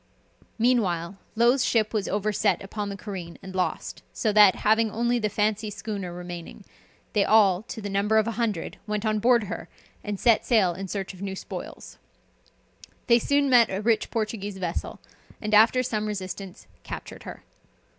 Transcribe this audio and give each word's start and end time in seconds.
Meanwhile, 0.57 1.19
Low's 1.35 1.63
ship 1.63 1.93
was 1.93 2.07
overset 2.07 2.63
upon 2.63 2.89
the 2.89 2.97
careen 2.97 3.37
and 3.43 3.53
lost, 3.53 4.01
so 4.11 4.33
that, 4.33 4.55
having 4.65 4.89
only 4.89 5.19
the 5.19 5.29
Fancy 5.29 5.69
schooner 5.69 6.11
remaining, 6.11 6.65
they 7.13 7.23
all, 7.23 7.61
to 7.67 7.81
the 7.83 7.87
number 7.87 8.17
of 8.17 8.25
a 8.25 8.31
hundred, 8.31 8.77
went 8.87 9.05
on 9.05 9.19
board 9.19 9.43
her, 9.43 9.69
and 10.03 10.19
set 10.19 10.43
sail 10.43 10.73
in 10.73 10.87
search 10.87 11.13
of 11.13 11.21
new 11.21 11.35
spoils. 11.35 11.99
They 13.05 13.19
soon 13.19 13.47
met 13.47 13.69
a 13.69 13.79
rich 13.83 14.09
Portuguese 14.09 14.57
vessel, 14.57 14.99
and 15.39 15.53
after 15.53 15.83
some 15.83 16.07
resistance 16.07 16.65
captured 16.83 17.21
her. 17.21 17.43